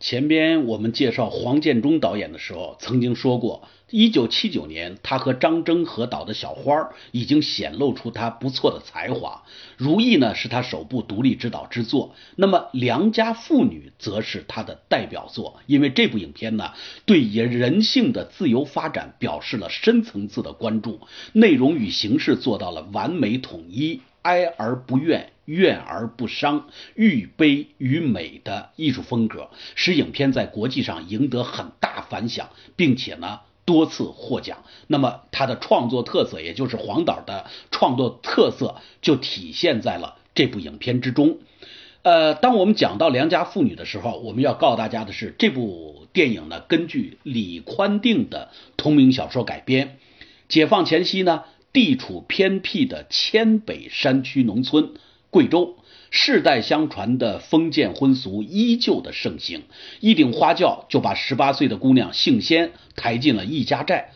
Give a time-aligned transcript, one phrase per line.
[0.00, 9.42] 前边我们介绍黄建中导演的时候，曾经说过，一九七九年他和张征合导的小花已经显露出他不错的才华。
[9.76, 16.70] 如意呢是他首部独立执导之作，那么良家妇女则是他的代表作，因为这部影片呢
[17.04, 21.00] 对人性的自由发展表示了深层次的关注，
[21.32, 24.02] 内容与形式做到了完美统一。
[24.22, 34.64] 哀而不怨，怨而不伤，欲悲与美的艺术风格，使影片在国际上赢得很大反响，并且呢多次获奖。
[34.86, 41.38] 那么它的创作特色，也就是黄导的创作特色，就体现在了这部影片之中。
[42.02, 49.98] 呃，当我们讲到良家妇女的时候，我们要告诉大家的是，这部电影呢根据李宽定的同名小说改编。
[50.48, 51.44] 解放前夕呢。
[51.72, 54.90] 地处偏僻的黔北山区农村，
[55.30, 55.76] 贵州
[56.10, 59.62] 世代相传的封建婚俗依旧的盛行。
[60.00, 64.12] 一顶花轿就把十八岁的姑娘杏仙抬进了易家寨。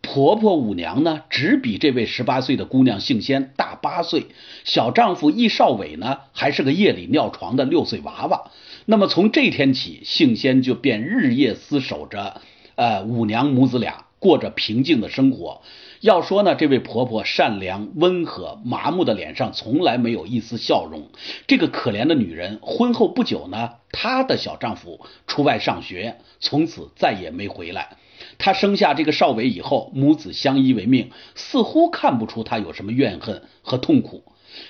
[0.00, 4.26] 婆婆五娘呢，只比这位十八岁的姑娘杏仙大八岁。
[4.64, 8.50] 小丈夫易少伟呢，还是个夜里尿床的六岁娃娃。
[8.84, 12.40] 那么从这天起，杏仙就便日夜厮守着，
[12.74, 15.62] 呃，五娘母子俩过着平静的生活。
[16.00, 21.08] 要说呢，这位婆婆善良温和，麻木的脸上从来没有一丝笑容。
[21.48, 27.96] 这个可怜的女人婚后不久呢，她的小丈夫出外上学，从此再也没回来。
[28.38, 34.22] 她生下这个少伟以后，母子相依为命，似乎看不出她有什么怨恨和痛苦。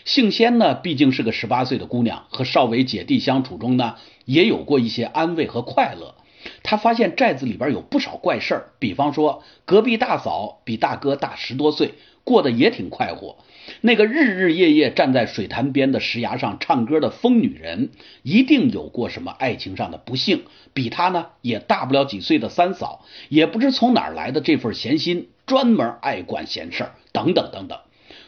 [0.07, 6.15] 杏仙呢，毕竟是个十八岁的姑娘，和少伟姐弟相处中呢，也有过一些安慰和快乐。
[6.63, 13.37] 他发现寨子里边有不少怪事儿，比方说隔壁大嫂比大哥大十多岁，过得也挺快活。
[13.81, 17.91] 那个日日夜夜站在水潭边的石崖上唱歌的疯女人，
[18.23, 20.45] 一定有过什么爱情上的不幸。
[20.75, 27.79] 比他呢也大不了几岁的三嫂，也不知从哪儿来的这份闲心，专门爱管闲事，等等等等。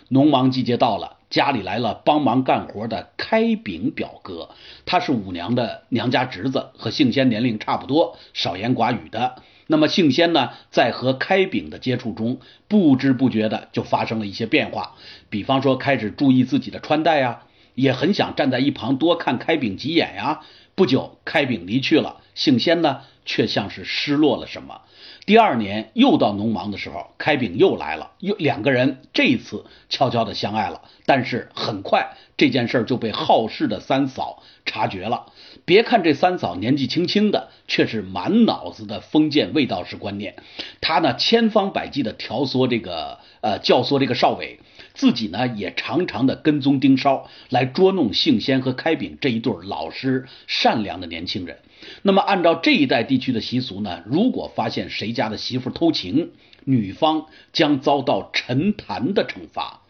[0.09, 1.19] 农忙季节到了。
[1.35, 4.51] 家里来了帮忙干活的开炳表哥，
[4.87, 9.43] 他是五娘的娘家侄子，和杏仙年龄差不多，少言寡语的。
[9.67, 14.95] 那么杏仙呢，在和开炳的接触中，不知不觉的就发生了一些变化，
[15.29, 17.41] 比方说开始注意自己的穿戴呀，
[17.75, 20.43] 也很想站在一旁多看开炳几眼呀。
[20.77, 24.83] 不久，开炳离去了，杏仙呢，却像是失落了什么。
[25.27, 30.83] 第二年又到农忙的时候，开炳又来了，又两个人这一次悄悄的相爱了。
[31.07, 35.27] 但是很快这件事就被好事的三嫂察觉了。
[35.65, 40.37] 别看这三嫂年纪轻轻的，却是满脑子的封建味道式观念。
[40.83, 44.61] 她呢千方百计的调唆这个呃教唆这个少伟，
[44.95, 51.59] 自己呢也常常的跟踪盯梢，来捉弄杏仙和开炳这一对老实善良的年轻人。
[52.03, 56.31] 那么，按照这一带地区的习俗呢，如果发现谁家的媳妇偷情，
[56.65, 59.83] 女方将遭到沉潭的惩罚。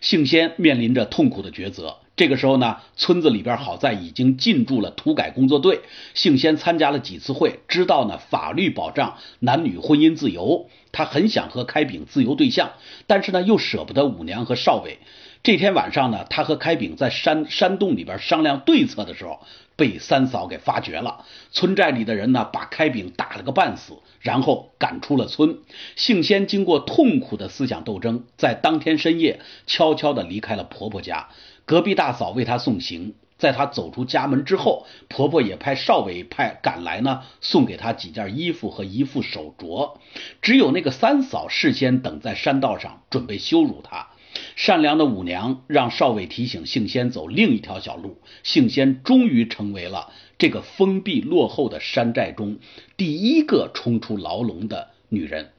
[0.00, 1.98] 杏仙面临着痛苦的抉择。
[2.20, 5.80] 这个时候呢，村子里边好在已经进驻了土改工作队。
[6.12, 10.68] 杏仙参加了几次会，知道呢法律保障男女婚姻自由。
[10.92, 12.72] 他很想和开炳自由对象，
[13.06, 14.98] 但是呢又舍不得五娘和少伟。
[15.42, 19.40] 这天晚上呢，他和开炳在山山洞里边商量对策的时候。
[19.80, 25.60] 被三嫂给发觉了，村寨里的人呢，把开炳打了个半死，然后赶出了村。
[25.96, 31.28] 杏仙经过痛苦的思想斗争，在当天深夜悄悄地离开了婆婆家。
[31.64, 39.96] 隔壁大嫂为她送行，在她走出家门之后，婆婆也派少伟派赶来呢，送给她几件衣服和一副手镯。
[40.42, 44.09] 只有那个三嫂事先等在山道上，准备羞辱她。
[44.56, 52.58] 善良的五娘让少尉提醒杏仙走另一条小路，杏仙终于成为了这个封闭落后的山寨中
[52.96, 55.50] 第一个冲出牢笼的女人。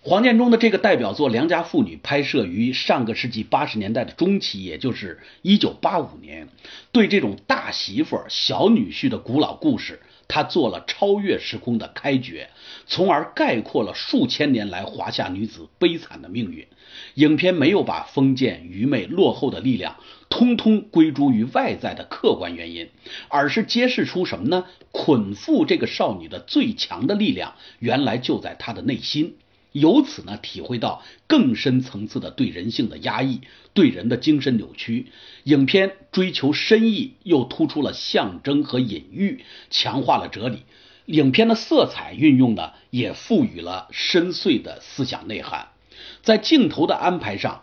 [0.00, 6.48] 黄建中的这个代表作《良家妇女》拍摄于上个世纪八十年代的中期，也就是一九八五年，
[6.92, 12.48] 对这种大媳妇、小女婿的古老故事，他做了超越时空的开掘，
[12.86, 16.64] 从而概括了数千年来华夏女子悲惨的命运。
[17.14, 19.96] 影片没有把封建、愚昧、落后的力量
[20.30, 22.88] 通通归诸于外在的客观原因，
[23.28, 24.64] 而是揭示出什么呢？
[24.92, 29.34] 捆缚这个少女的最强的力量，原来就在她的内心。
[29.72, 33.40] 由此呢，体会到更深层次的对人性的压抑，
[33.74, 35.08] 对人的精神扭曲。
[35.44, 40.64] 影片追求深意，又突出了象征和隐喻，强化了哲理。
[41.06, 45.68] 影片的色彩运用呢，也赋予了深邃的思想内涵。
[46.22, 47.62] 在镜头的安排上，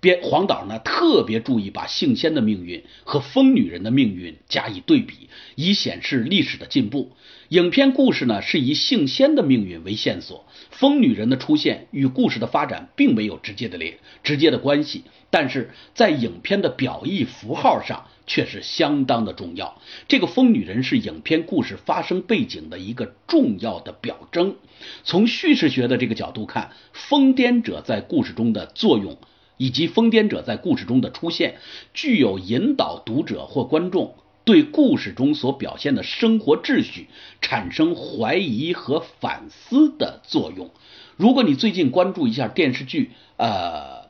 [0.00, 7.12] 编黄导呢特别注意把性仙的命运和疯女人的命运加以对比，以显示历史的进步。
[7.48, 19.80] 影片故事呢是以性仙的命运为线索，疯女人的出现与故事的发展并没有直接的联直接的关系，但是在影片的表意符号上却是相当的重要。
[20.06, 24.54] 这个疯女人是影片故事发生背景的一个重要的表征。
[25.02, 29.18] 从叙事学的这个角度看，疯癫者在故事中的作用。
[29.58, 31.58] 以及疯癫者在故事中的出现，
[31.92, 34.14] 具有引导读者或观众
[34.44, 37.08] 对故事中所表现的生活秩序
[37.42, 40.70] 产生怀疑和反思的作用。
[41.16, 44.04] 如果你最近关注一下电视剧，呃，《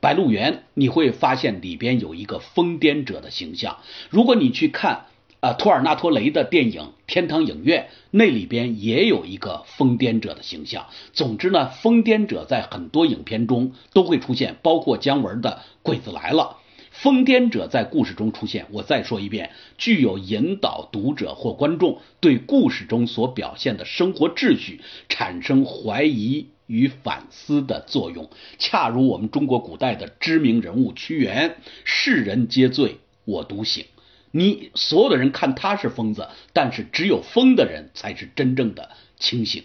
[0.00, 3.78] 白鹿原》，你会发现里边有一个疯癫者的形象。
[4.10, 5.06] 如果你去看，
[5.46, 10.86] 啊，托尔纳托雷的电影《天堂影院》那里边也有一个疯癫者的形象。
[11.12, 16.56] 总之呢，疯癫者在很多影片中都会出现，包括姜文的《鬼子来了》。
[16.90, 28.28] 疯癫者在故事中出现，我再说一遍，具有引导读者或观众对故事中所表现的生活秩序产生怀疑与反思的作用。
[28.58, 33.84] 恰如我们中国古代的知名人物屈原：“世人皆醉，我独醒。”
[34.30, 39.64] 你所有的人看他是疯子，但是只有疯的人才是真正的清醒。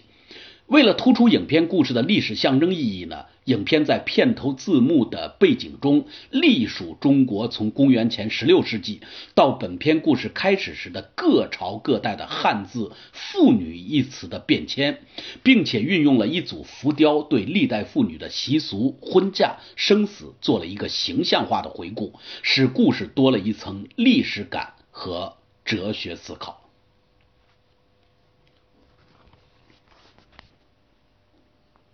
[0.72, 9.02] 为了突出影片故事的历史象征意义呢，影片在片头字幕的背景中隶属中国从公元前十六世纪
[9.34, 15.00] 到本片故事开始时的各朝各代的汉字“妇女”一词的变迁，
[15.42, 25.34] 并且运用了一组浮雕对历代妇女的习俗、婚嫁、生死做了一个形象化的回顾，使故事多了一层历史感和
[25.66, 26.61] 哲学思考。